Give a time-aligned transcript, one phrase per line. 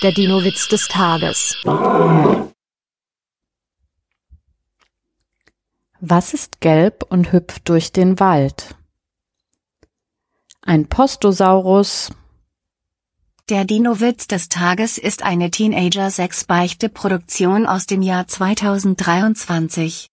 [0.00, 1.56] Der Dino-Witz des Tages.
[5.98, 8.76] Was ist gelb und hüpft durch den Wald?
[10.62, 12.12] Ein Postosaurus.
[13.48, 20.06] Der Dino-Witz des Tages ist eine Teenager-6-Beichte-Produktion aus dem Jahr 2023.